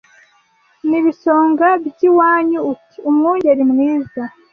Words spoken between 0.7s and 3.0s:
N’Ibisonga by’iwanyu Uti: